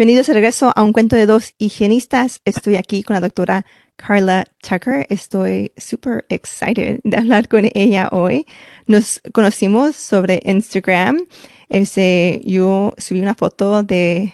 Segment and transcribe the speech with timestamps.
[0.00, 2.40] Bienvenidos de regreso a un cuento de dos higienistas.
[2.46, 5.06] Estoy aquí con la doctora Carla Tucker.
[5.10, 8.46] Estoy súper excited de hablar con ella hoy.
[8.86, 11.26] Nos conocimos sobre Instagram.
[11.68, 14.32] Este, yo subí una foto de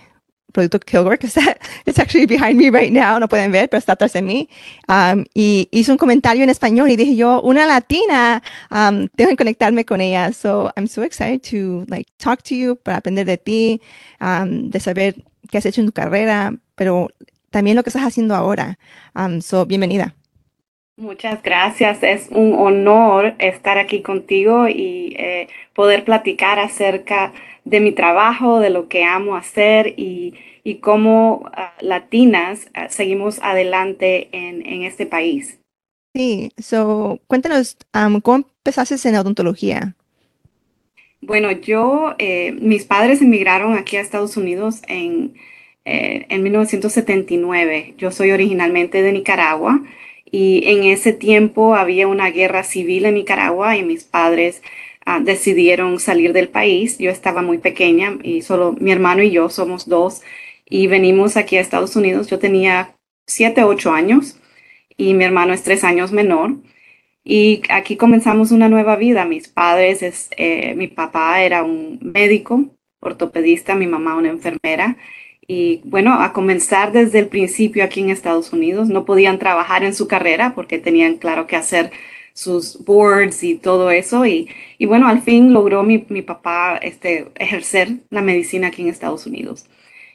[0.52, 3.95] producto Kilgore, que está it's actually behind me right now, no pueden ver, pero está
[3.95, 4.48] atrás de mí.
[4.88, 8.41] Um, y hizo un comentario en español y dije yo, una latina,
[8.71, 10.33] um, tengo que conectarme con ella.
[10.33, 13.80] So I'm so excited to like talk to you para aprender de ti,
[14.21, 15.16] um, de saber
[15.51, 17.09] qué has hecho en tu carrera, pero
[17.51, 18.79] también lo que estás haciendo ahora.
[19.15, 20.15] Um, so bienvenida.
[20.99, 22.02] Muchas gracias.
[22.02, 28.71] Es un honor estar aquí contigo y eh, poder platicar acerca de mi trabajo, de
[28.71, 35.05] lo que amo hacer y, y cómo uh, latinas uh, seguimos adelante en, en, este
[35.05, 35.59] país.
[36.15, 39.97] Sí, so, cuéntanos, um, ¿cómo empezaste en odontología?
[41.27, 45.35] Bueno, yo, eh, mis padres emigraron aquí a Estados Unidos en,
[45.85, 47.95] eh, en 1979.
[47.99, 49.83] Yo soy originalmente de Nicaragua
[50.24, 54.63] y en ese tiempo había una guerra civil en Nicaragua y mis padres
[55.05, 56.96] uh, decidieron salir del país.
[56.99, 60.23] Yo estaba muy pequeña y solo mi hermano y yo somos dos
[60.65, 62.29] y venimos aquí a Estados Unidos.
[62.29, 62.96] Yo tenía
[63.27, 64.38] siete, ocho años
[64.97, 66.56] y mi hermano es tres años menor.
[67.28, 69.25] Y aquí comenzamos una nueva vida.
[69.25, 72.66] Mis padres, es, eh, mi papá era un médico,
[73.00, 74.97] ortopedista, mi mamá una enfermera.
[75.49, 79.95] Y bueno, a comenzar desde el principio aquí en Estados Unidos, no podían trabajar en
[79.95, 81.91] su carrera porque tenían claro que hacer
[82.33, 84.25] sus boards y todo eso.
[84.25, 84.49] Y,
[84.79, 89.27] y bueno, al fin logró mi, mi, papá este, ejercer la medicina aquí en Estados
[89.27, 89.67] Unidos.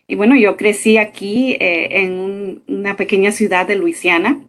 [0.08, 4.47] Y bueno, yo crecí aquí eh, en un, una pequeña ciudad de Luisiana.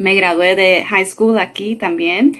[0.00, 2.32] Me gradué de high school aquí también.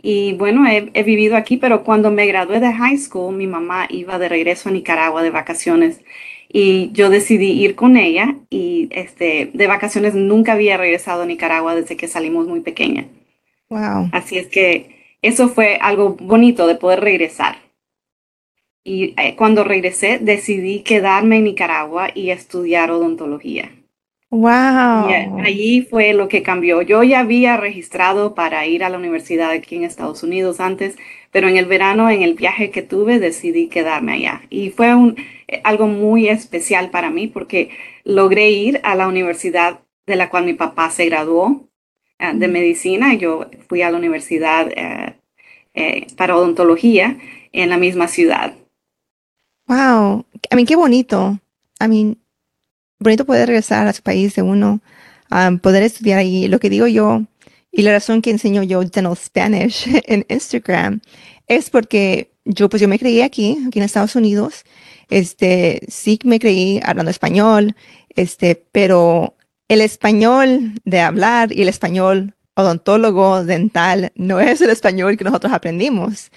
[0.00, 3.86] Y bueno, he, he, vivido aquí, pero cuando me gradué de high school, mi mamá
[3.90, 6.00] iba de regreso a Nicaragua de vacaciones
[6.48, 11.74] y yo decidí ir con ella y este, de vacaciones nunca había regresado a Nicaragua
[11.74, 13.06] desde que salimos muy pequeña.
[13.68, 14.10] Wow.
[14.12, 17.56] Así es que eso fue algo bonito de poder regresar.
[18.82, 23.70] Y eh, cuando regresé decidí quedarme en Nicaragua y estudiar odontología.
[24.30, 25.08] Wow.
[25.08, 26.82] Y allí fue lo que cambió.
[26.82, 30.96] Yo ya había registrado para ir a la universidad aquí en Estados Unidos antes,
[31.30, 34.42] pero en el verano, en el viaje que tuve, decidí quedarme allá.
[34.50, 35.16] Y fue un,
[35.48, 37.70] eh, algo muy especial para mí porque
[38.04, 41.46] logré ir a la universidad de la cual mi papá se graduó
[42.20, 43.14] uh, de medicina.
[43.14, 45.12] Yo fui a la universidad uh,
[45.74, 47.16] eh, para odontología
[47.52, 48.54] en la misma ciudad.
[49.66, 51.38] Wow, a mí qué bonito.
[51.78, 52.16] A mí,
[52.98, 54.80] bonito poder regresar a su país de uno,
[55.30, 56.48] um, poder estudiar ahí.
[56.48, 57.22] Lo que digo yo,
[57.70, 61.00] y la razón que enseño yo dental Spanish en Instagram,
[61.46, 64.64] es porque yo, pues yo me creí aquí, aquí en Estados Unidos.
[65.10, 67.74] Este, sí me creí hablando español,
[68.10, 69.36] este, pero
[69.68, 75.52] el español de hablar y el español odontólogo dental no es el español que nosotros
[75.52, 76.30] aprendimos.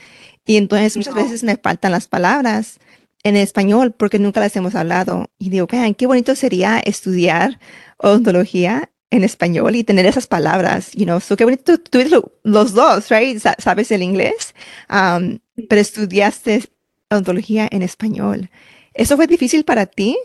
[0.45, 1.23] Y entonces muchas no.
[1.23, 2.79] veces me faltan las palabras
[3.23, 5.27] en español porque nunca las hemos hablado.
[5.37, 7.59] Y digo, vean, qué bonito sería estudiar
[7.97, 12.73] odontología en español y tener esas palabras, you know, so qué bonito, tú, tú los
[12.73, 13.39] dos, right?
[13.59, 14.55] Sabes el inglés,
[14.89, 15.37] um,
[15.67, 16.63] pero estudiaste
[17.09, 18.49] odontología en español.
[18.93, 20.17] ¿Eso fue difícil para ti?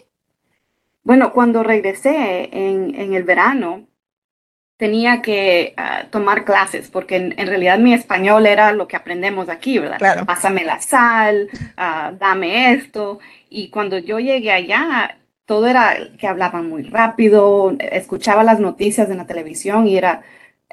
[1.03, 3.89] Bueno, cuando regresé en, en el verano,
[4.77, 9.49] tenía que uh, tomar clases, porque en, en, realidad mi español era lo que aprendemos
[9.49, 9.99] aquí, ¿verdad?
[9.99, 10.27] Claro.
[10.27, 13.19] Pásame la sal, uh, dame esto.
[13.49, 19.19] Y cuando yo llegué allá, todo era que hablaban muy rápido, escuchaba las noticias en
[19.19, 20.23] la televisión y era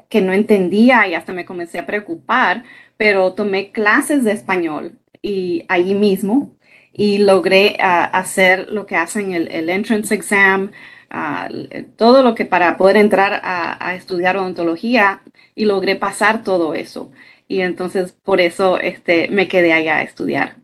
[0.08, 2.64] que no entendía y hasta me comencé a preocupar,
[2.96, 6.56] pero tomé clases de español y ahí mismo
[6.92, 10.72] y logré uh, hacer lo que hacen el, el entrance exam,
[11.14, 15.22] uh, todo lo que para poder entrar a, a, estudiar odontología
[15.54, 17.10] y logré pasar todo eso.
[17.46, 20.56] Y entonces por eso este, me quedé allá a estudiar.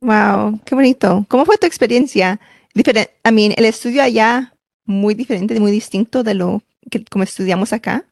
[0.00, 1.24] Wow, qué bonito.
[1.28, 2.38] ¿Cómo fue tu experiencia?
[2.74, 4.52] Diferente, I mean, el estudio allá
[4.84, 8.04] muy diferente, muy distinto de lo que como estudiamos acá.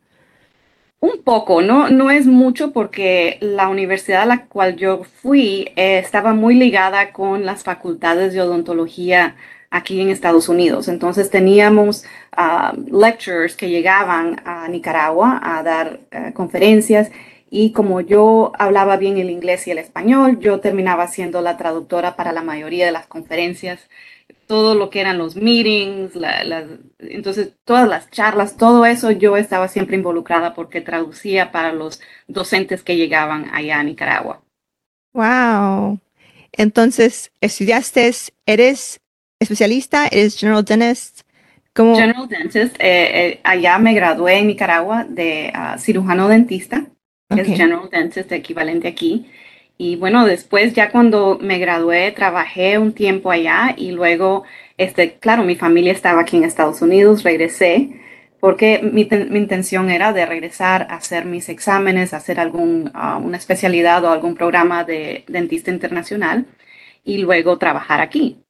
[0.99, 5.99] Un poco, no, no es mucho porque la universidad a la cual yo fui eh,
[5.99, 9.37] estaba muy ligada con las facultades de odontología
[9.77, 10.89] aquí en Estados Unidos.
[10.89, 12.05] Entonces teníamos
[12.37, 17.11] uh, lecturers que llegaban a Nicaragua a dar uh, conferencias
[17.51, 22.17] y como yo hablaba bien el inglés y el español, yo terminaba siendo la traductora
[22.17, 23.89] para la mayoría de las conferencias,
[24.47, 26.65] todo lo que eran los meetings, la, la,
[26.99, 32.83] entonces todas las charlas, todo eso yo estaba siempre involucrada porque traducía para los docentes
[32.83, 34.43] que llegaban allá a Nicaragua.
[35.13, 35.99] Wow.
[36.53, 38.11] Entonces, estudiaste,
[38.47, 39.01] eres
[39.47, 41.23] especialista, eres general dentist.
[41.75, 41.97] ¿Cómo?
[41.97, 42.77] General dentist.
[42.79, 46.87] Eh, eh, allá me gradué en Nicaragua de uh, cirujano dentista
[47.31, 47.53] okay.
[47.53, 49.27] es General Dentist, equivalente aquí.
[49.79, 54.45] Y bueno, después ya cuando me gradué, trabajé un tiempo allá y luego,
[54.79, 58.01] este, claro, mi familia estaba aquí en Estados Unidos, regresé
[58.41, 63.37] porque mi, mi intención era de regresar a hacer mis exámenes, hacer algún, uh, una
[63.39, 66.47] especialidad o algún programa de dentista internacional
[67.05, 68.46] y luego trabajar aquí.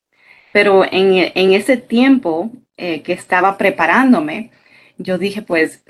[0.56, 4.52] Pero en, ese tiempo eh, que estaba preparándome,
[4.96, 5.82] yo dije, pues,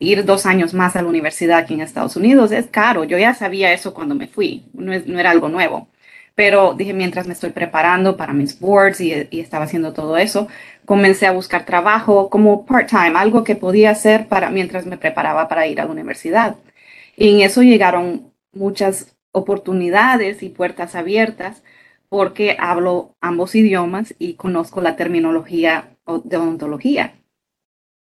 [0.00, 3.04] ir dos años más a la universidad aquí en Estados Unidos es caro.
[3.04, 5.88] Yo ya sabía eso cuando me fui, no era algo nuevo.
[6.34, 10.46] Pero dije, mientras me estoy preparando para mis boards y, y estaba haciendo todo eso,
[10.84, 15.66] comencé a buscar trabajo como part-time, algo que podía hacer para, mientras me preparaba para
[15.66, 16.56] ir a la universidad.
[17.16, 21.62] Y en eso llegaron muchas oportunidades y puertas abiertas
[22.12, 27.14] porque hablo ambos idiomas y conozco la terminología de odontología.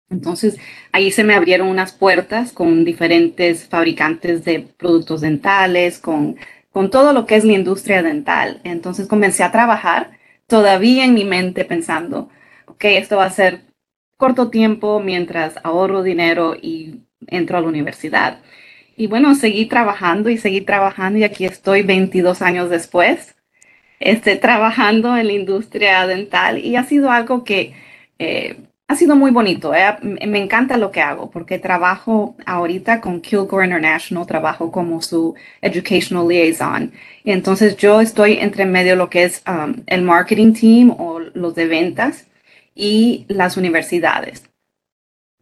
[0.10, 0.58] Entonces,
[0.92, 6.36] ahí se me abrieron unas puertas con diferentes fabricantes de productos dentales, con,
[6.72, 8.60] con todo lo que es la industria dental.
[8.66, 12.28] Entonces, comencé a trabajar todavía en mi mente pensando,
[12.66, 13.62] ok, esto va a ser
[14.18, 18.42] corto tiempo mientras ahorro dinero y entro a la universidad.
[18.98, 23.38] Y bueno, seguí trabajando y seguí trabajando y aquí estoy 22 años después,
[24.02, 27.74] este, trabajando en la industria dental y ha sido algo que...
[28.20, 28.58] Eh,
[28.92, 29.74] ha sido muy bonito.
[29.74, 29.96] Eh.
[30.28, 36.28] Me encanta lo que hago porque trabajo ahorita con Kilgore International, trabajo como su Educational
[36.28, 36.92] Liaison.
[37.24, 41.68] Entonces yo estoy entre medio lo que es um, el marketing team o los de
[41.68, 42.28] ventas
[42.76, 44.44] y las universidades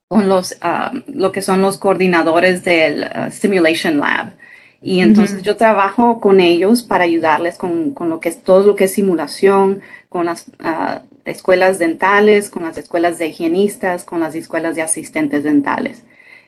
[0.07, 4.33] con los, uh, lo que son los coordinadores del uh, Simulation Lab.
[4.81, 5.45] Y entonces uh -huh.
[5.45, 8.93] yo trabajo con ellos para ayudarles con, con, lo que es todo lo que es
[8.93, 14.81] simulación, con las uh, escuelas dentales, con las escuelas de higienistas, con las escuelas de
[14.81, 16.03] asistentes dentales.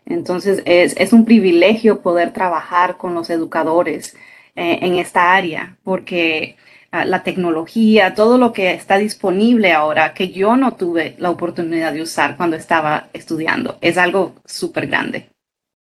[0.05, 4.15] Entonces, es, es un privilegio poder trabajar con los educadores
[4.55, 6.55] eh, en esta área, porque
[6.93, 11.93] uh, la tecnología, todo lo que está disponible ahora, que yo no tuve la oportunidad
[11.93, 15.29] de usar cuando estaba estudiando, es algo súper grande.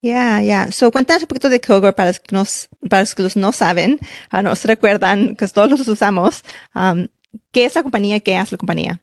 [0.06, 0.40] Yeah.
[0.42, 0.72] Yeah.
[0.72, 4.00] So, cuéntanos un poquito de Kilgore para los que, nos, para los que no saben,
[4.32, 6.44] uh, nos recuerdan, que todos los usamos.
[6.76, 7.08] Um,
[7.52, 8.20] ¿Qué es la compañía?
[8.20, 9.02] ¿Qué hace la compañía?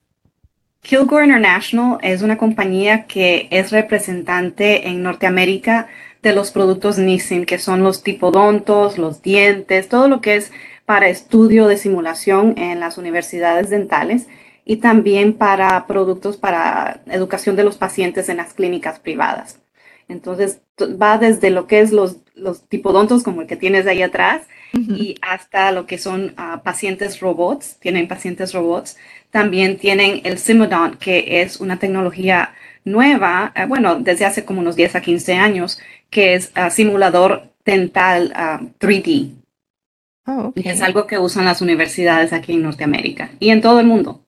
[0.83, 5.89] Kilgore International es una compañía que es representante en Norteamérica
[6.23, 10.53] de los productos Nissin, que son los tipodontos, los dientes, todo lo que es
[10.87, 14.29] para estudio de simulación en las universidades dentales
[14.65, 19.59] y también para productos para educación de los pacientes en las clínicas privadas.
[20.09, 24.43] Entonces, va desde lo que es los, los tipodontos, como el que tienes ahí atrás,
[24.75, 24.97] uh -huh.
[24.97, 28.97] y hasta lo que son uh, pacientes robots, tienen pacientes robots.
[29.31, 32.55] También tienen el Simodont, que es una tecnología
[32.85, 35.79] nueva, uh, bueno, desde hace como unos 10 a 15 años,
[36.11, 38.33] que es uh, simulador dental
[38.79, 39.31] 3D.
[40.27, 40.63] Oh, okay.
[40.65, 44.25] Y es algo que usan las universidades aquí en Norteamérica y en todo el mundo.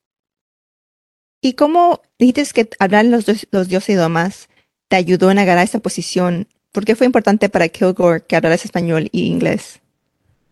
[1.41, 4.49] ¿Y cómo dijiste que hablar los los dos idiomas
[4.87, 6.47] te ayudó en agarrar esa posición?
[6.71, 9.79] ¿Por qué fue importante para Kilgore que hablaras español y inglés?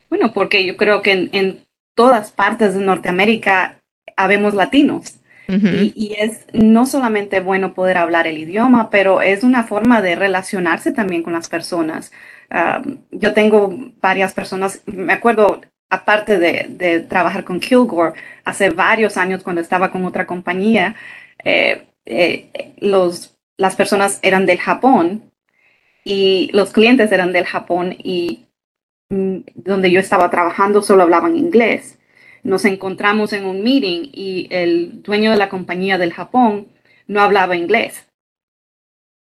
[0.10, 3.80] Bueno, porque yo creo que en, en todas partes de Norteamérica
[4.16, 5.20] habemos latinos.
[5.50, 5.92] Uh -huh.
[5.94, 10.16] y, y, es no solamente bueno poder hablar el idioma, pero es una forma de
[10.16, 12.13] relacionarse también con las personas.
[13.12, 18.13] Yo tengo varias personas, me acuerdo, aparte de, de, trabajar con Kilgore,
[18.46, 20.96] hace varios años cuando estaba con otra compañía,
[21.44, 23.33] eh, eh, los,
[23.63, 25.32] las personas eran del Japón
[26.03, 28.43] y los clientes eran del Japón y
[29.13, 32.00] Mm, donde yo estaba trabajando solo hablaban inglés.
[32.43, 36.67] Nos encontramos en un meeting y el dueño de la compañía del Japón
[37.08, 38.08] no hablaba inglés,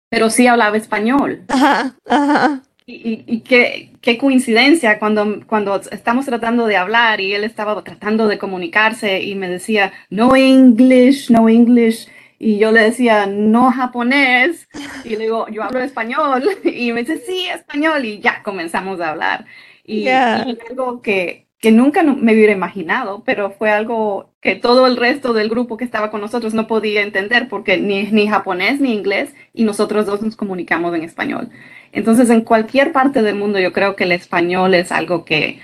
[0.10, 1.44] pero sí hablaba español.
[1.50, 2.62] Ajá, ajá.
[2.86, 7.84] Y, y, y qué, qué, coincidencia cuando, cuando estamos tratando de hablar y él estaba
[7.84, 12.08] tratando de comunicarse y me decía, no English, no English.
[12.44, 14.68] Y yo le decía, no japonés.
[15.04, 16.44] Y le digo, yo hablo español.
[16.64, 18.04] Y me dice, sí, español.
[18.04, 19.46] Y ya comenzamos a hablar.
[19.84, 20.44] Y, yeah.
[20.48, 25.34] y algo que, que nunca me hubiera imaginado, pero fue algo que todo el resto
[25.34, 29.36] del grupo que estaba con nosotros no podía entender porque ni, ni japonés ni inglés
[29.54, 31.52] y nosotros dos nos comunicamos en español.
[31.92, 35.60] Entonces, en cualquier parte del mundo yo creo que el español es algo que,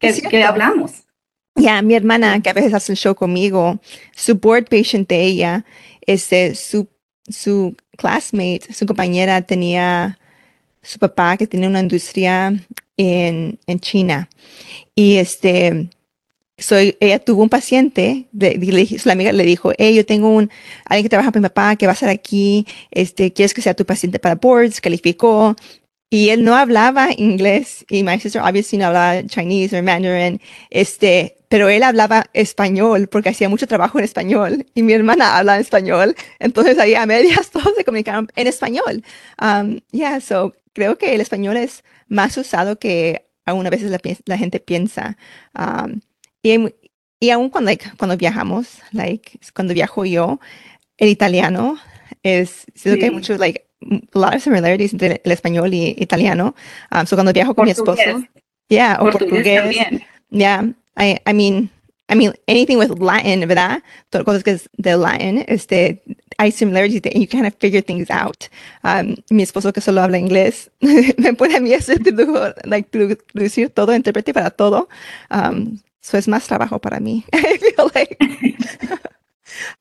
[0.00, 1.04] que, hablamos.
[1.58, 3.80] Ya, mi hermana que a veces hace el show conmigo,
[4.14, 5.64] su board patient de ella,
[6.06, 6.88] este, su,
[7.28, 10.18] su classmate, su compañera tenía
[10.82, 12.54] su papá que tenía una industria
[12.96, 14.28] en, en China.
[14.94, 15.90] Y este,
[16.58, 20.50] soy, ella tuvo un paciente, de, la amiga le dijo, hey, yo tengo un,
[20.84, 23.74] alguien que trabaja para mi papá, que va a estar aquí, este, quieres que sea
[23.74, 25.56] tu paciente para boards, calificó,
[26.10, 31.36] y él no hablaba inglés, y my sister obviously no hablaba Chinese o Mandarin, este,
[31.48, 36.14] pero él hablaba español porque hacía mucho trabajo en español, y mi hermana habla español,
[36.38, 39.04] entonces ahí a medias todos se comunicaron en español.
[39.40, 43.90] Um, yeah, so creo que el español es más usado que aún a veces
[44.26, 45.16] la, gente piensa.
[45.58, 46.00] Um,
[46.42, 46.74] y,
[47.20, 50.38] y aún cuando, cuando viajamos, like, cuando viajo yo,
[50.98, 51.78] el italiano
[52.22, 56.54] es, siento que hay muchos, like, a lot of similarities entre el español y italiano.
[56.90, 58.24] Um, so cuando viajo con mi esposo,
[58.68, 59.76] yeah, o portugués,
[60.30, 60.64] yeah,
[60.96, 61.70] I, I mean,
[62.10, 63.82] I mean, anything with Latin, ¿verdad?
[64.10, 66.02] Todo cosas que es de Latin, este,
[66.38, 68.48] hay similarities and you kind of figure things out.
[68.82, 72.00] Um, mi esposo que solo habla inglés me pone a mí hacer
[72.64, 74.88] like, traducir todo, intérprete para todo.
[75.30, 77.24] Um, eso es más trabajo para mí.
[77.32, 78.16] I feel like.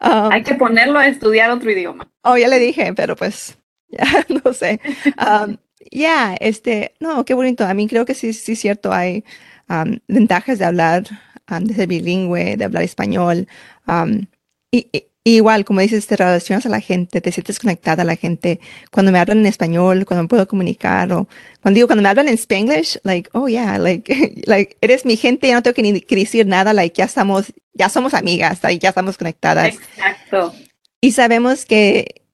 [0.02, 2.12] um, hay que ponerlo a estudiar otro idioma.
[2.24, 3.58] Oh, ya le dije, pero pues,
[4.44, 4.80] no sé.
[5.18, 5.58] Um,
[5.92, 7.66] yeah, este, no, qué bonito.
[7.66, 9.24] A mí creo que sí, sí es cierto, hay
[9.70, 11.04] um, ventajas de hablar,
[11.50, 13.48] um, de ser bilingüe, de hablar español.
[13.88, 14.26] Um,
[14.72, 18.16] y, y, igual, como dices, te relacionas a la gente, te sientes conectada a la
[18.16, 18.60] gente.
[18.92, 21.28] Cuando me hablan en español, cuando me puedo comunicar, o
[21.62, 25.48] cuando digo, cuando me hablan en Spanglish, like, oh yeah, like, like, eres mi gente,
[25.48, 28.80] ya no tengo que, ni, que decir nada, like, ya estamos, ya somos amigas, like,
[28.82, 29.76] ya estamos conectadas.
[29.76, 30.54] Exacto.
[31.02, 32.27] Y sabemos que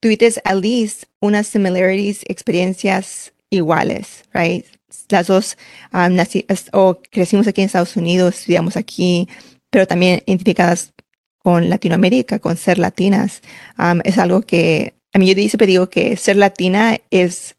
[0.00, 4.64] tuviste at least unas similarities, experiencias iguales, right?
[5.08, 5.56] Las dos
[5.92, 9.28] um, nací, o crecimos aquí en Estados Unidos, estudiamos aquí,
[9.70, 10.92] pero también identificadas
[11.38, 13.42] con Latinoamérica, con ser latinas.
[13.78, 17.56] Um, es algo que, a mí yo siempre digo que ser latina es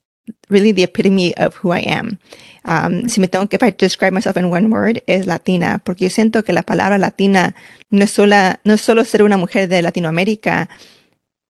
[0.50, 2.20] really the epitome of who I am.
[2.66, 6.44] Um, si me tengo que describe myself in one word, es latina, porque yo siento
[6.44, 7.56] que la palabra latina
[7.90, 10.70] no es, sola, no es solo ser una mujer de Latinoamérica,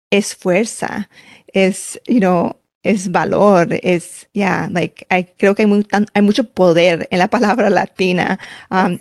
[0.09, 1.09] es fuerza,
[1.47, 6.43] es, you know, es valor, es, yeah, like, I, creo que hay, muy, hay mucho
[6.45, 8.39] poder en la palabra latina.
[8.69, 8.99] Um,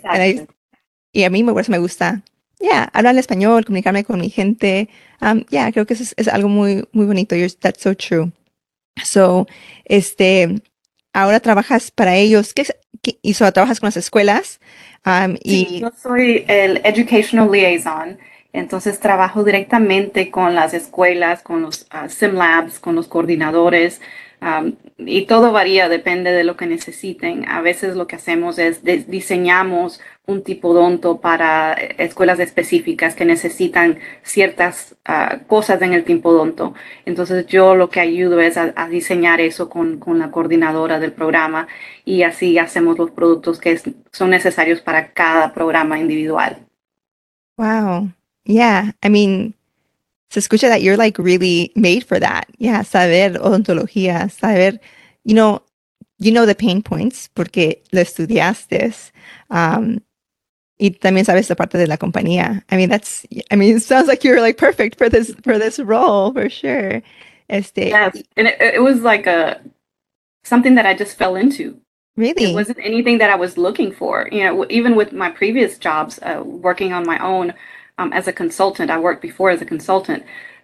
[1.11, 2.23] y a mí me, me gusta
[2.59, 4.89] yeah, hablar español, comunicarme con mi gente.
[5.21, 7.35] Um, yeah, creo que eso es, es, algo muy, muy bonito.
[7.35, 8.31] You're, that's so true.
[9.03, 9.47] So,
[9.85, 10.61] este,
[11.13, 12.53] ahora trabajas para ellos.
[12.53, 12.65] ¿Qué,
[13.01, 14.59] qué y trabajas con las escuelas?
[15.05, 18.17] Um, sí, yo soy el Educational Liaison.
[18.57, 24.01] Entonces trabajo directamente con las escuelas, con los uh, sim labs, con los coordinadores,
[24.99, 27.47] y todo varía, depende de lo que necesiten.
[27.49, 33.99] A veces lo que hacemos es diseñamos un tipo donto para escuelas específicas que necesitan
[34.23, 36.73] ciertas uh, cosas en el tipo donto.
[37.05, 41.67] Entonces yo lo que ayudo es a, diseñar eso con, la coordinadora del programa
[42.05, 43.79] y así hacemos los productos que
[44.11, 46.67] son necesarios para cada programa individual.
[47.57, 48.11] Wow.
[48.47, 48.91] Yeah.
[49.03, 49.53] I mean,
[50.29, 52.47] se escucha that you're like really made for that.
[52.57, 54.79] Yeah, saber odontología, saber,
[55.23, 55.61] you know,
[56.17, 59.11] you know the pain points porque lo estudiaste.
[59.49, 59.99] Um,
[60.79, 62.63] y también sabes la parte de la compañía.
[62.69, 65.79] I mean, that's, I mean, it sounds like you're like perfect for this, for this
[65.79, 67.01] role for sure.
[67.49, 68.21] Este, yes.
[68.35, 69.59] And it, it was like a,
[70.43, 71.79] something that I just fell into.
[72.15, 72.51] Really?
[72.51, 74.27] It wasn't anything that I was looking for.
[74.31, 77.53] You know, even with my previous jobs, uh, working on my own,
[77.97, 78.91] um, as a consultant.
[78.91, 80.23] I worked before as a consultant,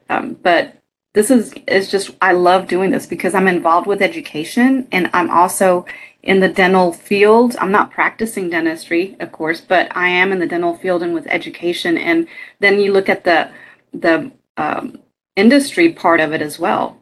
[0.10, 0.82] um, but
[1.14, 5.30] this is is just I love doing this because I'm involved with education and I'm
[5.30, 5.86] also
[6.24, 7.56] in the dental field.
[7.60, 11.28] I'm not practicing dentistry, of course, but I am in the dental field and with
[11.28, 11.98] education.
[11.98, 12.28] And
[12.60, 13.52] then you look at the
[13.94, 15.00] the um,
[15.36, 17.00] industry part of it as well.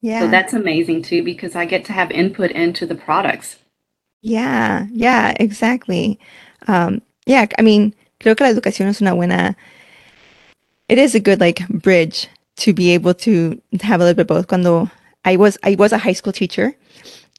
[0.00, 0.20] Yeah.
[0.20, 3.58] So that's amazing too because I get to have input into the products.
[4.22, 6.18] Yeah, yeah, exactly.
[6.68, 9.56] Um, yeah, I mean, creo que la educación es una buena,
[10.88, 14.46] it is a good like bridge to be able to have a little bit both.
[14.46, 14.90] Cuando
[15.24, 16.76] I was, I was a high school teacher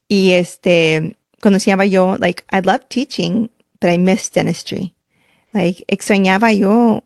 [0.07, 3.49] y este, conocía yo, like, I love teaching,
[3.79, 4.93] but I miss dentistry.
[5.53, 7.03] Like, extrañaba yo,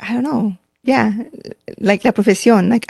[0.00, 1.12] I don't know, yeah,
[1.78, 2.86] like la profesión, like,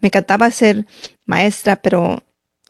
[0.00, 0.86] me encantaba ser
[1.26, 2.22] maestra, pero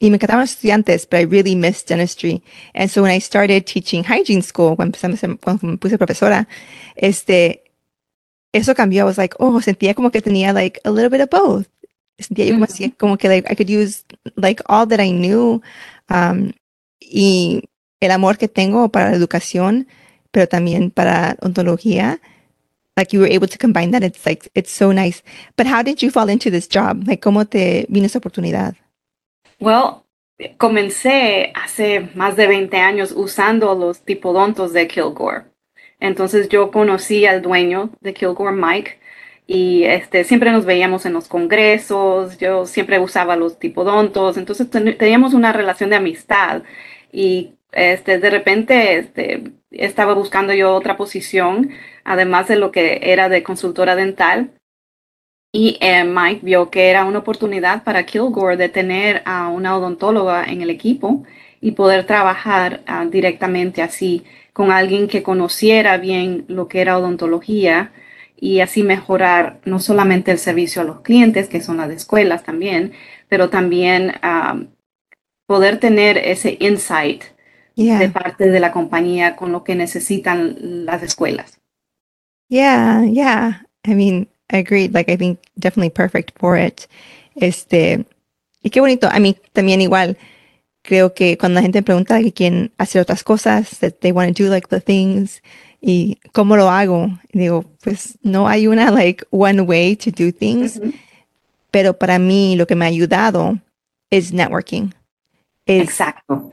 [0.03, 2.43] y me encantaban los estudiantes, but I really missed dentistry.
[2.75, 6.49] And so when I started teaching hygiene school, cuando, empecé, cuando me puse profesora,
[6.97, 7.65] este,
[8.55, 9.03] eso cambió.
[9.03, 11.69] I was like, oh, sentía como que tenía like a little bit of both.
[12.19, 12.73] Sentía yo como, Ujú.
[12.73, 14.05] así, como que like, I could use
[14.37, 15.61] like all that I knew.
[16.09, 16.53] Um,
[16.99, 17.63] y
[18.01, 19.87] el amor que tengo para la educación,
[20.31, 22.21] pero también para ontología.
[22.97, 24.03] Like you were able to combine that.
[24.03, 25.23] It's like, it's so nice.
[25.59, 27.07] But how did you fall into this job?
[27.07, 28.77] Like, ¿cómo te vino esa oportunidad?
[29.61, 30.03] Well,
[30.57, 35.45] comencé hace más de 20 años usando los tipodontos de Kilgore.
[36.01, 38.99] Entonces yo conocí al dueño de Kilgore, Mike,
[39.47, 44.97] y este, siempre nos veíamos en los congresos, yo siempre usaba los tipodontos, entonces ten-
[44.97, 46.63] teníamos una relación de amistad
[47.13, 51.71] y este, de repente este, estaba buscando yo otra posición,
[52.05, 54.53] además de lo que era de consultora dental.
[55.53, 60.45] Y eh, Mike vio que era una oportunidad para Kilgore de tener a una odontóloga
[60.45, 61.25] en el equipo
[61.61, 67.93] y poder trabajar ah, directamente así con alguien que conociera bien lo que era odontología
[68.37, 72.93] y así mejorar no solamente el servicio a los clientes, que son las escuelas también,
[73.29, 74.61] pero también ah,
[75.47, 77.25] poder tener ese insight
[77.77, 81.59] de parte de la compañía con lo que necesitan las escuelas.
[82.49, 83.67] Yeah, yeah.
[83.87, 84.29] I mean,
[84.59, 84.95] agreed.
[84.95, 86.87] Like, I think definitely perfect for it.
[87.37, 88.05] Este,
[88.63, 89.09] y qué bonito.
[89.13, 90.17] I mean, también igual,
[90.83, 94.37] creo que cuando la gente me pregunta que quieren hacer otras cosas, that they want
[94.37, 95.43] to do like the things,
[95.81, 100.33] y cómo lo hago, y digo, pues no hay una like one way to do
[100.33, 100.81] things,
[101.71, 103.59] pero para mí lo que me ha ayudado
[104.11, 104.93] es networking.
[105.67, 106.53] Es, Exacto.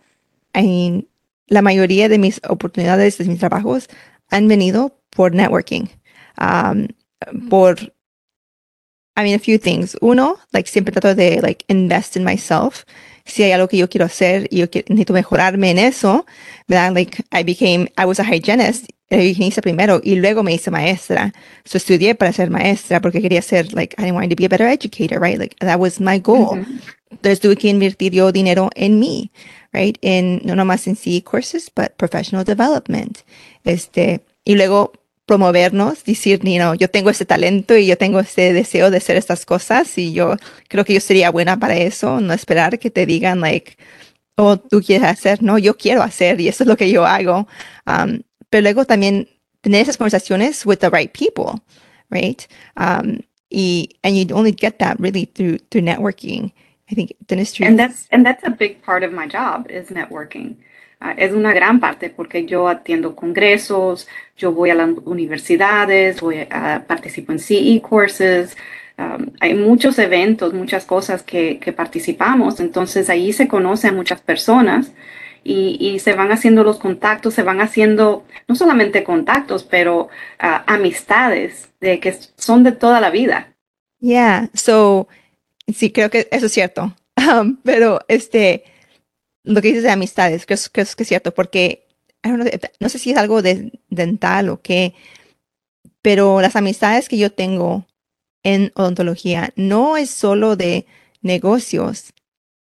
[0.53, 1.07] I mean,
[1.47, 3.89] la mayoría de mis oportunidades de mis trabajos
[4.29, 5.87] han venido por networking.
[6.39, 6.87] Um,
[7.49, 7.77] por,
[9.15, 9.97] I mean, a few things.
[10.01, 12.83] Uno, like, siempre trato de, like, invest in myself.
[13.25, 16.25] Si hay algo que yo quiero hacer y yo que- necesito mejorarme en eso,
[16.67, 16.93] ¿verdad?
[16.93, 21.33] Like, I became, I was a hygienist, era higienista primero, y luego me hice maestra.
[21.65, 24.67] So, estudié para ser maestra porque quería ser, like, I wanted to be a better
[24.67, 25.39] educator, right?
[25.39, 26.59] Like, that was my goal.
[26.59, 26.79] Ujú.
[27.09, 29.31] Entonces tuve que invertir yo dinero en mí,
[29.73, 29.97] right?
[30.01, 33.19] En, no nomás en sí courses, but professional development.
[33.63, 34.91] Este, y luego
[35.27, 39.17] promovernos, decir, you know, yo tengo este talento y yo tengo este deseo de hacer
[39.17, 40.37] estas cosas y yo
[40.69, 43.77] creo que yo sería buena para eso, no esperar que te digan, like,
[44.37, 47.47] oh, tú quieres hacer, no, yo quiero hacer y eso es lo que yo hago.
[47.85, 49.27] Um, pero luego también
[49.61, 51.61] tener esas conversaciones with the right people,
[52.09, 52.47] right?
[52.77, 56.53] Um, y, and you only get that really through, through networking.
[56.89, 57.11] I think.
[57.29, 60.55] And that's and that's a big part of my job is networking.
[60.99, 66.47] Ah, es una gran parte porque yo atiendo congresos, yo voy a las universidades, voy
[66.49, 68.57] a participo en CE courses.
[68.97, 72.59] um, hay muchos eventos, muchas cosas que, participamos.
[72.59, 74.91] Entonces ahí se conoce a muchas personas
[75.43, 81.69] y, se van haciendo los contactos, se van haciendo no solamente contactos, pero ah, amistades
[81.79, 83.53] de que son de toda la vida.
[83.99, 85.07] Yeah, so
[85.73, 86.93] sí, creo que eso es cierto.
[87.17, 88.63] Um, pero este,
[89.47, 91.87] lo que dices de amistades, creo, que es que es cierto, porque
[92.23, 94.93] I don't know, if- no sé si es algo de dental o qué,
[96.01, 97.85] pero las amistades que yo tengo
[98.43, 100.85] en odontología no es solo de
[101.21, 102.13] negocios,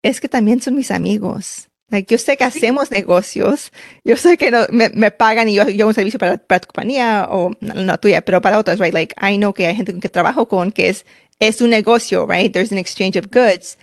[0.04, 1.70] es que también son mis amigos.
[1.90, 3.72] Like, yo sé que hacemos negocios,
[4.04, 6.60] yo sé que no, me, me pagan y yo, yo hago un servicio para, para
[6.60, 8.94] tu compañía o no, no tuya, pero para otras, right?
[8.94, 11.06] Like, I know que hay gente con que trabajo con que es,
[11.40, 12.52] es un negocio, right?
[12.52, 13.78] There's an exchange of goods.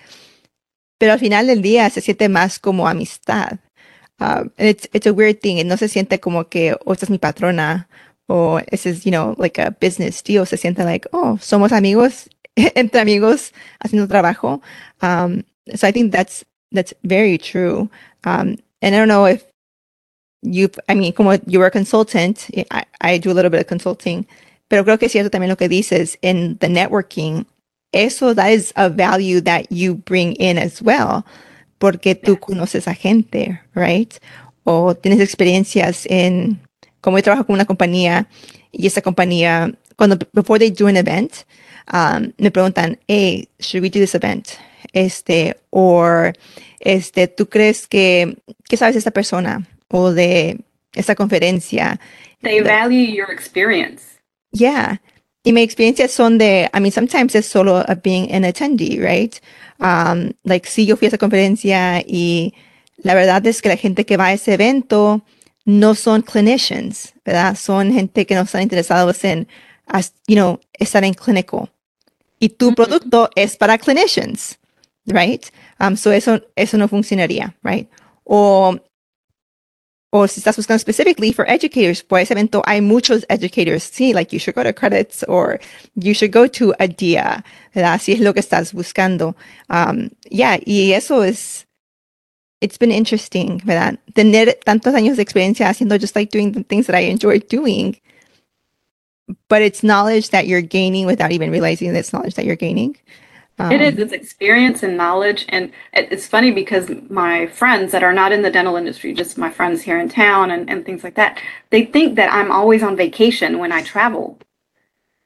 [1.04, 3.58] Pero al final del día se siente más como amistad.
[4.20, 5.62] Um, it's, it's a weird thing.
[5.66, 7.90] No se siente como que, oh, esta es mi patrona,
[8.26, 10.46] o ese es, you know, like a business deal.
[10.46, 14.62] Se siente like, oh, somos amigos, entre amigos haciendo trabajo.
[15.02, 15.42] Um,
[15.74, 17.90] so I think that's, that's very true.
[18.24, 19.44] Um, and I don't know if
[20.40, 23.66] you, I mean, como you were a consultant, I, I do a little bit of
[23.66, 24.26] consulting,
[24.68, 27.44] pero creo que es cierto también lo que dices in the networking.
[27.94, 31.24] Eso, that is a value that you bring in as well,
[31.78, 34.18] porque tú conoces a gente, right?
[34.64, 36.60] O tienes experiencias en,
[37.00, 38.26] como yo trabajo con una compañía
[38.72, 41.44] y esa compañía, cuando, before they do an event,
[41.92, 44.58] um, me preguntan, hey, should we do this event?
[44.92, 46.32] Este, or,
[46.80, 48.36] este, ¿tú crees que,
[48.68, 49.68] qué sabes de esta persona?
[49.88, 50.58] O de
[50.94, 52.00] esta conferencia.
[52.42, 54.18] They value your experience.
[54.50, 54.98] Yeah.
[55.44, 59.36] Y mi experiencias son de, I mean, sometimes es solo being an attendee, right?
[59.78, 62.54] Um, like, sí, yo fui a esa conferencia y
[63.02, 65.22] la verdad es que la gente que va a ese evento
[65.66, 67.56] no son clinicians, ¿verdad?
[67.56, 69.46] Son gente que no están interesados en,
[70.26, 71.68] you know, estar en clínico.
[72.40, 72.74] Y tu Ujú.
[72.76, 74.58] producto es para clinicians.
[75.06, 75.50] right?
[75.80, 77.88] Um, so eso, eso no funcionaría, right?
[78.24, 78.76] O,
[80.16, 84.32] o si estás buscando specifically for educators, por ese evento hay muchos educators, sí, like
[84.32, 85.58] you should go to credits or
[85.96, 88.00] you should go to a día, ¿verdad?
[88.00, 89.34] Si es lo que estás buscando.
[89.68, 91.66] Um, yeah, y eso es,
[92.60, 93.98] it's been interesting, ¿verdad?
[94.14, 98.00] Tener tantos años de experiencia haciendo just like doing the things that I enjoy doing.
[99.48, 102.96] But it's knowledge that you're gaining without even realizing it's knowledge that you're gaining.
[103.58, 103.98] Um, it is.
[103.98, 105.46] It's experience and knowledge.
[105.48, 109.50] And it's funny because my friends that are not in the dental industry, just my
[109.50, 111.40] friends here in town and, and things like that,
[111.70, 114.38] they think that I'm always on vacation when I travel.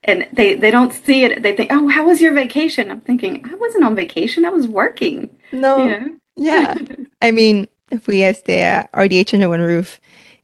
[0.05, 1.43] And they, they don't see it.
[1.43, 2.91] They think, oh, how was your vacation?
[2.91, 4.45] I'm thinking, I wasn't on vacation.
[4.45, 5.31] I was working.
[5.51, 5.85] No.
[5.85, 6.17] You know?
[6.37, 6.75] Yeah.
[7.23, 10.01] I mean, if we este uh, RDH under one roof,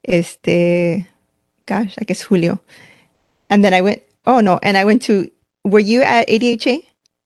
[0.08, 1.06] este,
[1.66, 2.60] gosh, I guess Julio.
[3.50, 5.30] And then I went, oh no, and I went to,
[5.64, 6.84] were you at ADHA?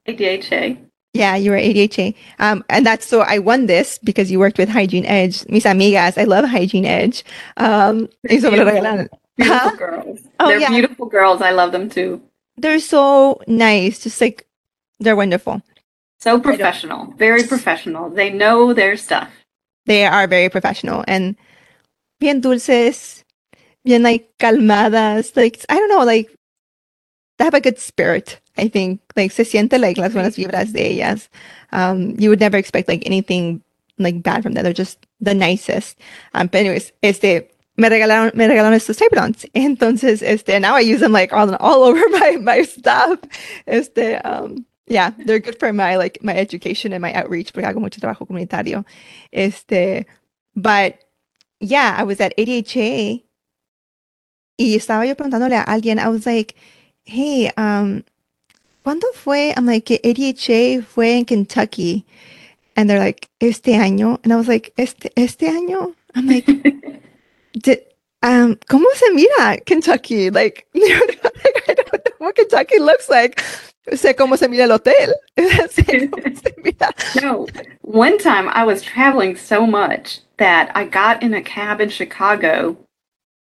[0.09, 0.79] ADHA.
[1.15, 2.15] Yeah, you were ADHA.
[2.39, 5.47] Um, and that's so I won this because you worked with Hygiene Edge.
[5.49, 7.25] Mis amigas, I love Hygiene Edge.
[7.57, 10.21] Um, beautiful, beautiful girls.
[10.41, 10.69] Oh, they're yeah.
[10.69, 11.41] beautiful girls.
[11.41, 12.23] I love them too.
[12.57, 14.01] They're so nice.
[14.01, 14.47] Just like
[15.01, 15.63] they're wonderful.
[16.21, 18.11] So professional, very professional.
[18.11, 19.31] They know their stuff.
[19.87, 21.37] They are very professional and
[22.21, 23.25] bien dulces,
[23.85, 25.37] bien like calmadas.
[25.37, 26.29] Like I don't know, like
[27.39, 28.41] they have a good spirit.
[28.59, 31.29] I think like se siente like las buenas vibras de ellas.
[31.73, 33.63] Um, you would never expect like anything
[33.99, 34.65] like bad from them.
[34.65, 35.99] They're just the nicest.
[36.35, 39.13] Um, but anyways, este me regalaron me regalaron estos tape
[39.55, 43.21] Entonces, este now I use them like all all over my my stuff.
[43.67, 47.81] Este um yeah, they're good for my like my education and my outreach porque hago
[47.81, 48.85] mucho trabajo comunitario.
[49.33, 50.07] Este,
[50.57, 51.05] but
[51.61, 53.23] yeah, I was at ADHA
[54.59, 56.55] y estaba yo preguntándole a alguien, I was like,
[57.05, 58.05] hey, um,
[58.89, 59.53] ¿cuándo fue?
[59.55, 62.07] I'm like, ADHA fue en Kentucky.
[62.75, 64.19] And they're like, este año.
[64.25, 65.95] And I was like, este, este año?
[66.15, 66.47] I'm like,
[67.53, 67.81] did,
[68.23, 70.31] um, ¿cómo se mira Kentucky?
[70.31, 73.43] Like, I don't know what Kentucky looks like.
[73.93, 75.13] Sé cómo se mira el hotel.
[77.23, 77.47] no,
[77.83, 82.79] one time I was traveling so much that I got in a cab in Chicago,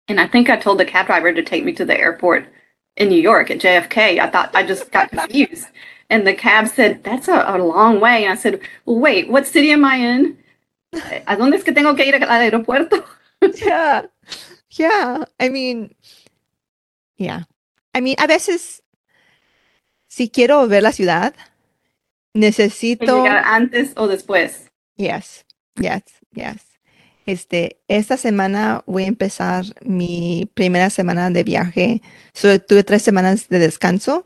[0.09, 2.47] and I think I told the cab driver to take me to the airport
[2.97, 4.19] in New York at JFK.
[4.19, 5.67] I thought I just got confused.
[6.11, 8.25] And the cab said, That's a, a long way.
[8.25, 10.39] And I said, Well, wait, what city am I in?
[11.27, 13.05] ¿A dónde es que tengo que ir al aeropuerto?
[13.65, 14.03] yeah.
[14.71, 15.25] Yeah.
[15.41, 15.95] I mean,
[17.17, 17.45] yeah.
[17.95, 18.83] I mean, a veces,
[20.09, 21.35] si quiero ver la ciudad,
[22.35, 23.27] necesito.
[23.27, 24.71] antes o después.
[24.97, 25.45] Yes.
[25.81, 26.03] Yes.
[26.35, 26.72] Yes.
[27.27, 32.03] Este, esta semana voy a empezar mi primera semana de viaje.
[32.35, 34.25] So, tuve tres semanas de descanso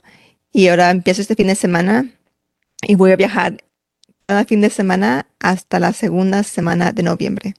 [0.53, 2.11] y ahora empiezo este fin de semana
[2.83, 3.59] y voy a viajar
[4.27, 7.55] cada fin de semana hasta la segunda semana de noviembre.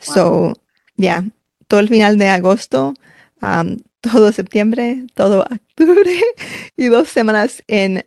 [0.00, 0.54] So,
[0.96, 1.24] ya,
[1.66, 2.94] todo el final de agosto,
[3.42, 6.20] um, todo septiembre, todo octubre
[6.76, 8.04] y dos semanas en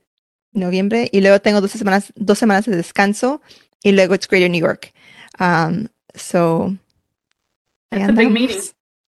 [0.53, 3.41] noviembre y luego tengo dos semanas, dos semanas de descanso
[3.83, 4.93] y luego it's Greater New York.
[5.39, 6.75] Um, so
[7.91, 8.61] that's a big meeting.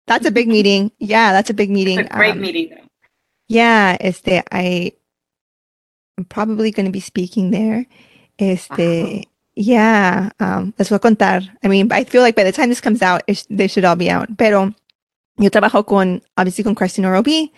[0.07, 0.91] That's a big meeting.
[0.99, 1.99] Yeah, that's a big meeting.
[1.99, 2.69] It's a great um, meeting.
[2.69, 2.87] Though.
[3.49, 4.93] Yeah, este, I,
[6.17, 7.85] I'm probably going to be speaking there.
[8.39, 9.21] Este, wow.
[9.55, 11.43] yeah, um, les voy a contar.
[11.63, 14.09] I mean, I feel like by the time this comes out, they should all be
[14.09, 14.29] out.
[14.37, 14.73] Pero
[15.37, 17.51] yo trabajo con, obviously con Christy Norobi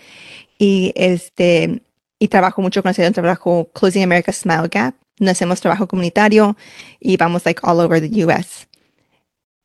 [0.58, 1.82] y este,
[2.20, 4.96] y trabajo mucho con el trabajo Closing America Smile Gap.
[5.20, 6.56] No hacemos trabajo comunitario
[7.00, 8.68] y vamos like all over the US.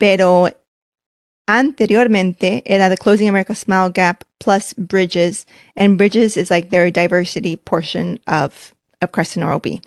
[0.05, 0.51] Pero
[1.47, 7.57] anteriormente era the Closing America Smile Gap plus Bridges, and Bridges is like their diversity
[7.57, 9.81] portion of, of Crescent Nairobi.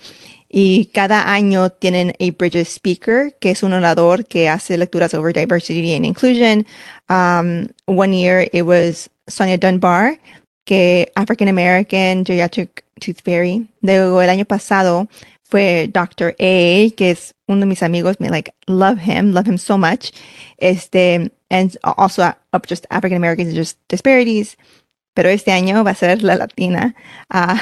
[0.49, 5.31] Y cada año tienen a Bridges speaker, que es un orador que hace lecturas over
[5.31, 6.65] diversity and inclusion.
[7.09, 10.17] Um, one year it was Sonia Dunbar,
[10.65, 13.67] que African American Geriatric Tooth Fairy.
[13.83, 15.07] Luego el año pasado
[15.49, 16.35] fue Dr.
[16.39, 20.11] A, que es uno de mis amigos, me like love him, love him so much.
[20.57, 24.57] Este, and also uh, just African Americans, just disparities.
[25.13, 26.93] Pero este año va a ser la latina.
[27.33, 27.57] Uh,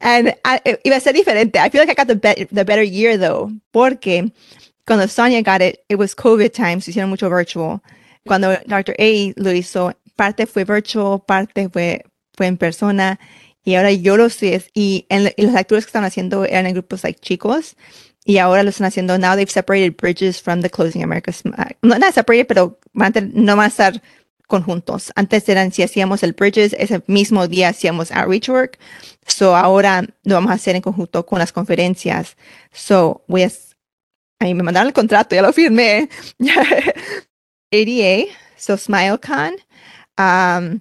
[0.00, 1.56] and I, iba a ser diferente.
[1.56, 4.30] I feel like I got the, be the better year though, porque
[4.86, 7.82] cuando Sonia got it, it was COVID time, se hicieron mucho virtual.
[8.26, 8.94] Cuando Dr.
[8.98, 12.04] A lo hizo, parte fue virtual, parte fue,
[12.36, 13.18] fue en persona.
[13.68, 16.72] Y ahora yo lo sé, y, en, y las lecturas que están haciendo eran en
[16.72, 17.76] grupos like chicos,
[18.24, 21.30] y ahora lo están haciendo, now they've separated bridges from the Closing America,
[21.82, 24.00] no, not separated, pero van a no van a estar
[24.46, 25.12] conjuntos.
[25.16, 28.78] Antes eran si hacíamos el Bridges, ese mismo día hacíamos outreach work.
[29.26, 32.38] So ahora lo vamos a hacer en conjunto con las conferencias.
[32.72, 33.50] So voy a,
[34.38, 36.08] ahí me mandaron el contrato, ya lo firmé.
[37.70, 39.56] ADA, so SmileCon,
[40.16, 40.80] um,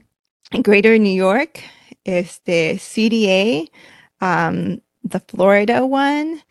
[0.64, 1.60] Greater New York,
[2.08, 3.70] este, CDA,
[4.22, 6.42] um, the Florida one,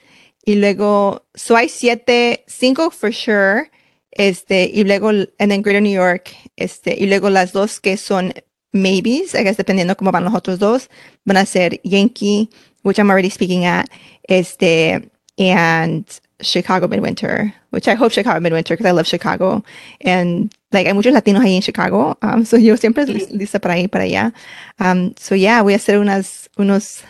[0.44, 3.70] y luego, so hay siete, cinco for sure,
[4.12, 8.32] este, y luego, and then Greater New York, este, y luego las dos que son
[8.72, 10.88] maybes, I guess dependiendo cómo van los otros dos,
[11.24, 12.48] van a ser Yankee,
[12.82, 13.88] which I'm already speaking at,
[14.28, 16.04] este, and
[16.40, 19.64] Chicago Midwinter, which I hope Chicago Midwinter because I love Chicago.
[20.02, 22.18] And like hay muchos latinos ahí en Chicago.
[22.22, 23.26] Um, so yo siempre sí.
[23.32, 24.32] lista para ir para allá.
[24.78, 27.02] Um, so yeah, voy a hacer unas, unos,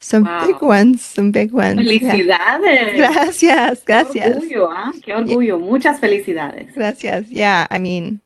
[0.00, 0.46] some wow.
[0.46, 1.80] big ones, some big ones.
[1.80, 2.96] Felicidades.
[2.96, 3.12] Yeah.
[3.12, 4.44] Gracias, gracias.
[4.48, 5.00] Qué orgullo, ¿eh?
[5.04, 5.58] Qué orgullo.
[5.58, 5.70] Yeah.
[5.70, 6.74] Muchas felicidades.
[6.74, 7.28] Gracias.
[7.28, 8.20] Yeah, I mean,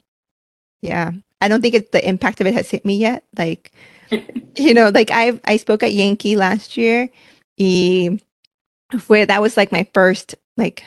[0.82, 1.12] yeah.
[1.40, 3.24] I don't think it, the impact of it has hit me yet.
[3.36, 3.72] Like,
[4.56, 7.08] you know, like I I spoke at Yankee last year.
[7.58, 8.18] Y
[8.98, 10.84] fue that was like my first like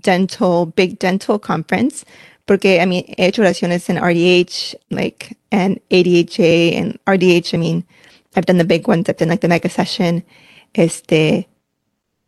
[0.00, 2.04] dental big dental conference
[2.46, 7.84] porque I mean he hecho oraciones in RDH like and ADHA and RDH I mean
[8.34, 10.22] I've done the big ones I've done like the mega session
[10.74, 11.46] este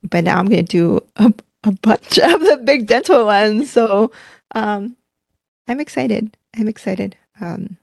[0.03, 1.33] but now I'm gonna do a,
[1.65, 4.13] a bunch of the big dental ones so
[4.55, 4.97] um
[5.69, 7.77] I'm excited I'm excited um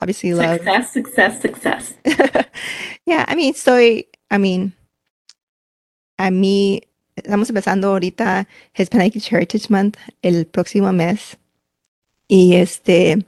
[0.00, 1.94] obviously love success success success
[3.06, 3.76] yeah I mean so
[4.30, 4.72] I mean
[6.18, 6.82] a mí,
[7.14, 11.38] estamos empezando ahorita Hispanic Heritage Month el próximo mes.
[12.28, 13.24] Y este,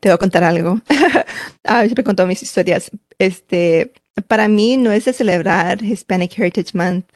[0.00, 0.80] te voy a contar algo.
[1.64, 2.90] ah, siempre contó mis historias.
[3.18, 3.92] Este,
[4.26, 7.06] para mí no es de celebrar Hispanic Heritage Month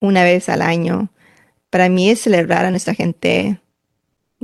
[0.00, 1.10] una vez al año.
[1.70, 3.60] Para mí es celebrar a nuestra gente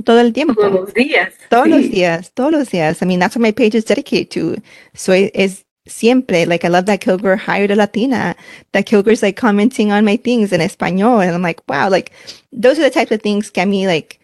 [0.03, 0.55] todo el tiempo.
[0.55, 1.33] Todos los días.
[1.49, 1.69] Todos sí.
[1.69, 3.01] los días, todos los días.
[3.01, 4.61] I mean, that's what my page is dedicated to.
[4.93, 6.45] So es siempre.
[6.45, 8.35] Like, I love that Kilgore hired a Latina,
[8.71, 11.19] that Kilgore's like commenting on my things in Espanol.
[11.19, 12.11] And I'm like, wow, like,
[12.51, 14.19] those are the types of things que a mí, like,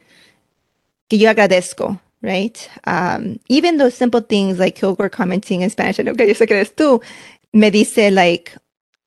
[1.10, 2.70] que yo agradezco, right?
[2.86, 6.56] Um, even those simple things like Kilgore commenting in Spanish, and okay, yo sé que
[6.56, 7.02] eres tú,
[7.54, 8.56] me dice, like,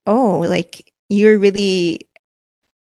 [0.07, 2.01] oh, like, you're really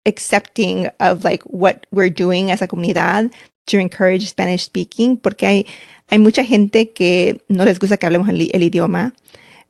[0.05, 3.31] accepting of like what we're doing as a comunidad
[3.67, 5.65] to encourage Spanish speaking, porque hay,
[6.09, 9.13] hay mucha gente que no les gusta que hablemos el, el idioma.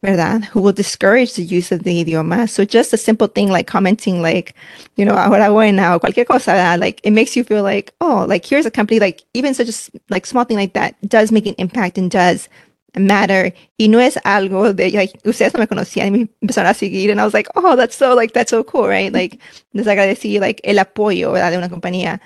[0.03, 0.43] ¿Verdad?
[0.53, 2.49] Who will discourage the use of the idioma.
[2.49, 4.53] So just a simple thing like commenting like,
[4.97, 6.79] you know, ahora buena o cualquier cosa, ¿verdad?
[6.79, 9.91] like it makes you feel like, oh, like here's a company, like even such a
[10.09, 12.49] like small thing like that does make an impact and does
[12.95, 13.53] matter.
[13.77, 17.09] Y no es algo de, like, ustedes no me conocían y me empezaron a seguir
[17.09, 19.11] and I was like, oh, that's so, like, that's so cool, right?
[19.11, 19.39] Like,
[19.71, 21.51] les agradecí, like, el apoyo, ¿verdad?
[21.51, 22.19] De una compañía.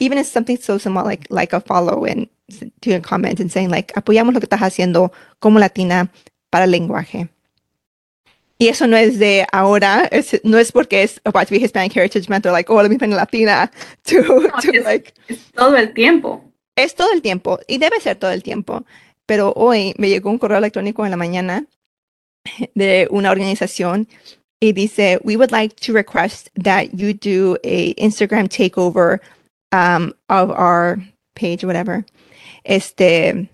[0.00, 2.28] Even if something so small, like, like a follow and
[2.80, 6.10] to a comment and saying, like, apoyamos lo que estás haciendo como latina
[6.50, 7.28] para el lenguaje.
[8.58, 11.96] Y eso no es de ahora, es, no es porque es about to be Hispanic
[11.96, 13.70] Heritage Month like, oh, let me find Latina
[14.04, 15.14] to, no, to es, like.
[15.28, 16.44] Es todo el tiempo.
[16.76, 18.84] Es todo el tiempo y debe ser todo el tiempo.
[19.24, 21.64] Pero hoy me llegó un correo electrónico en la mañana
[22.74, 24.08] de una organización
[24.60, 29.20] y dice, we would like to request that you do a Instagram takeover
[29.72, 30.98] um, of our
[31.34, 32.04] page, whatever.
[32.64, 33.48] Este,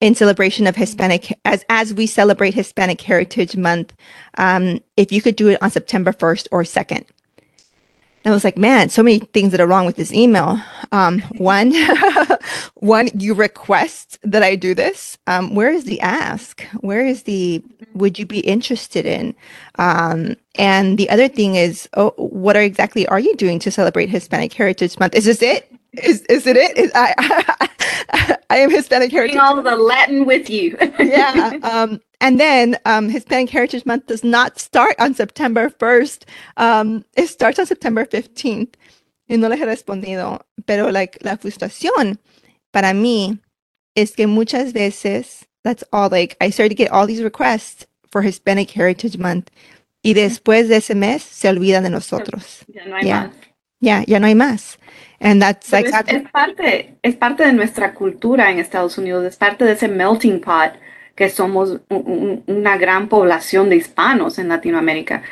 [0.00, 3.94] in celebration of Hispanic as as we celebrate Hispanic Heritage Month.
[4.38, 7.06] Um, if you could do it on September first or second.
[8.26, 10.60] And I was like, man, so many things that are wrong with this email.
[10.90, 11.72] Um, one,
[12.74, 15.16] one, you request that I do this.
[15.28, 16.60] Um, where is the ask?
[16.80, 17.62] Where is the
[17.94, 19.32] would you be interested in?
[19.76, 24.08] Um, and the other thing is, oh, what are exactly are you doing to celebrate
[24.08, 25.14] Hispanic Heritage Month?
[25.14, 25.72] Is this it?
[26.02, 26.76] Is is it it?
[26.76, 29.34] Is, I, I, I am Hispanic Heritage.
[29.36, 30.76] Bring all the Latin with you.
[30.98, 31.58] yeah.
[31.62, 36.24] Um, and then um, Hispanic Heritage Month does not start on September 1st.
[36.56, 38.74] Um, it starts on September 15th.
[39.28, 40.40] Y no les he respondido.
[40.66, 42.18] Pero like, la frustración
[42.72, 43.38] para mí
[43.96, 48.22] es que muchas veces, that's all, like, I started to get all these requests for
[48.22, 49.50] Hispanic Heritage Month.
[50.04, 52.64] Y después de ese mes se olvidan de nosotros.
[52.68, 53.26] Ya no hay Yeah.
[53.28, 53.36] más.
[53.80, 54.78] Ya, ya no hay más.
[55.20, 59.36] And that's like, es, es parte, es parte de nuestra cultura en Estados Unidos, es
[59.36, 60.72] parte de ese melting pot
[61.14, 65.22] que somos un- un- una gran población de hispanos en Latinoamérica.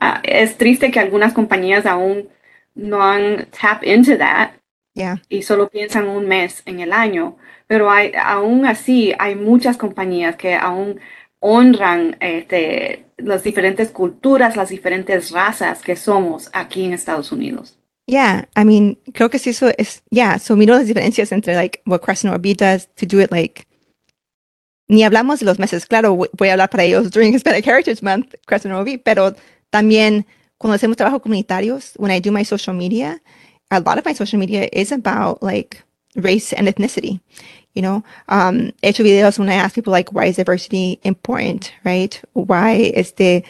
[0.00, 2.28] Ah, es triste que algunas compañías aún
[2.74, 4.50] no han tap into that
[4.94, 9.76] yeah, y solo piensan un mes en el año, pero hay, aún así hay muchas
[9.76, 11.00] compañías que aún
[11.40, 17.77] honran este, las diferentes culturas, las diferentes razas que somos aquí en Estados Unidos.
[18.08, 21.82] Yeah, I mean, creo que sí eso es, yeah, so miro las diferencias entre like
[21.84, 23.66] what Crescent Orb does to do it like
[24.88, 28.34] ni hablamos de los meses, claro, voy a hablar para ellos during Hispanic Heritage Month,
[28.46, 29.34] Crescent Orb, pero
[29.70, 30.24] también
[30.56, 33.20] cuando hacemos trabajo comunitarios, when I do my social media,
[33.70, 35.82] a lot of my social media is about like
[36.16, 37.20] race and ethnicity.
[37.74, 41.72] You know, um, he hecho videos when I ask people like, why is diversity important,
[41.84, 42.18] right?
[42.32, 43.44] Why is the,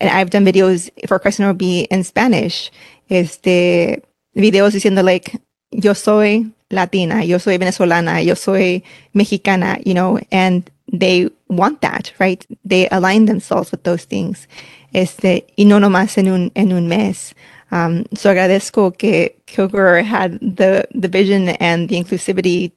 [0.00, 2.70] and I've done videos for Crescent Orb in Spanish,
[3.08, 4.02] este,
[4.34, 5.40] videos diciendo like,
[5.70, 12.12] yo soy Latina, yo soy venezolana, yo soy mexicana, you know, and they want that,
[12.18, 12.44] right?
[12.64, 14.48] They align themselves with those things.
[14.92, 17.34] Este, y no nomás en un, en un mes.
[17.72, 22.70] Um, so agradezco que Kilgore had the, the vision and the inclusivity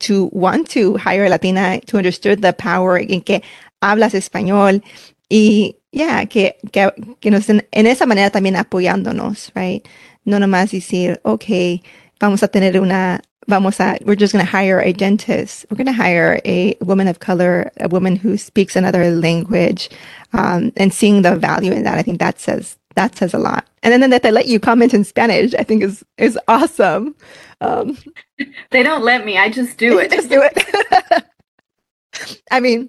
[0.00, 3.42] to want to hire a Latina, to understand the power en que
[3.80, 4.82] hablas español
[5.30, 9.86] y yeah, que, que, que nos en, en esa manera también apoyándonos, right?
[10.24, 11.82] No nomás decir, okay,
[12.20, 15.66] vamos a tener una, vamos a, we're just going to hire a dentist.
[15.70, 19.88] We're going to hire a woman of color, a woman who speaks another language,
[20.32, 21.98] um, and seeing the value in that.
[21.98, 23.66] I think that says, that says a lot.
[23.82, 27.14] And then, then that they let you comment in Spanish, I think is, is awesome.
[27.60, 27.96] Um,
[28.70, 29.38] they don't let me.
[29.38, 30.10] I just do it.
[30.10, 31.24] just do it.
[32.50, 32.88] I mean,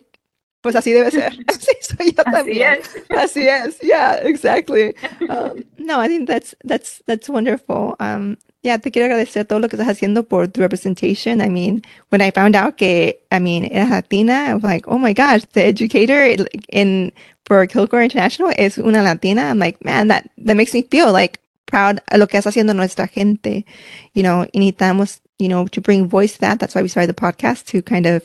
[0.66, 1.32] pues así debe ser.
[1.48, 2.80] Así soy yo también.
[2.80, 3.12] Así es.
[3.12, 3.80] Así es.
[3.82, 4.96] Yeah, exactly.
[5.30, 7.96] Um, no, I think that's that's that's wonderful.
[8.00, 11.42] Um, yeah, te quiero agradecer todo lo que estás haciendo por tu representation.
[11.42, 14.98] I mean, when I found out que, I mean, era latina, I was like, oh
[14.98, 16.36] my gosh, the educator
[16.70, 17.12] in
[17.46, 19.44] for Kilgore International is una latina.
[19.44, 22.76] I'm like, man, that that makes me feel like proud of lo que está haciendo
[22.76, 23.66] nuestra gente.
[24.14, 26.60] You know, y necesitamos, you know, to bring voice to that.
[26.60, 28.24] That's why we started the podcast to kind of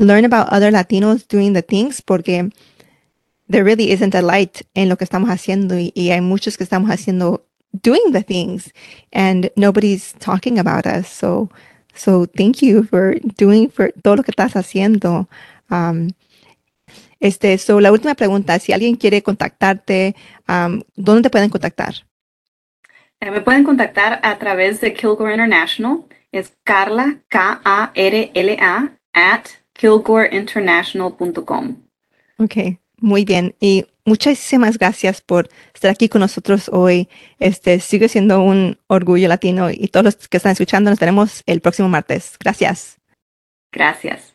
[0.00, 2.50] learn about other Latinos doing the things porque
[3.48, 6.90] there really isn't a light en lo que estamos haciendo y, hay muchos que estamos
[6.90, 8.72] haciendo doing the things
[9.12, 11.08] and nobody's talking about us.
[11.08, 11.50] So,
[11.94, 15.28] so thank you for doing for todo lo que estás haciendo.
[15.70, 16.10] Um,
[17.20, 20.16] este, so la última pregunta, si alguien quiere contactarte,
[20.48, 21.94] um, ¿dónde te pueden contactar?
[23.20, 26.04] Eh, me pueden contactar a través de Kilgore International.
[26.32, 31.76] Es Carla, K-A-R-L-A, at kilgoreinternational.com.
[32.38, 32.56] Ok,
[32.98, 33.54] muy bien.
[33.60, 37.08] Y muchísimas gracias por estar aquí con nosotros hoy.
[37.38, 41.60] Este sigue siendo un orgullo latino y todos los que están escuchando nos tenemos el
[41.60, 42.36] próximo martes.
[42.38, 42.98] Gracias.
[43.72, 44.34] Gracias.